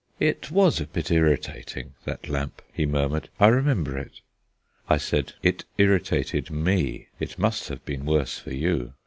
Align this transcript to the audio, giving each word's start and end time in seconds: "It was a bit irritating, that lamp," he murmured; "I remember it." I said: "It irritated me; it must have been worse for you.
"It 0.19 0.49
was 0.49 0.81
a 0.81 0.87
bit 0.87 1.11
irritating, 1.11 1.93
that 2.05 2.27
lamp," 2.27 2.63
he 2.73 2.87
murmured; 2.87 3.29
"I 3.39 3.49
remember 3.49 3.99
it." 3.99 4.21
I 4.89 4.97
said: 4.97 5.33
"It 5.43 5.65
irritated 5.77 6.49
me; 6.49 7.09
it 7.19 7.37
must 7.37 7.67
have 7.69 7.85
been 7.85 8.05
worse 8.05 8.39
for 8.39 8.51
you. 8.51 8.93